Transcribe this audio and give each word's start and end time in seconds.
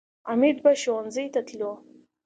حمید 0.29 0.57
به 0.63 0.71
ښوونځي 0.81 1.25
ته 1.33 1.41
تلو 1.47 1.71